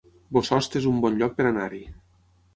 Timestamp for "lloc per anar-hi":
1.21-1.85